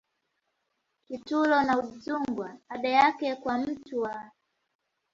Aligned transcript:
Kitulo 1.07 1.63
na 1.63 1.77
Udzungwa 1.79 2.57
ada 2.69 2.89
yake 2.89 3.35
kwa 3.35 3.57
mtu 3.57 4.01
wa 4.01 4.31